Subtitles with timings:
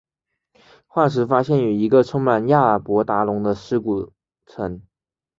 [0.87, 4.11] 化石发现于一个充满亚伯达龙的尸骨
[4.47, 4.81] 层。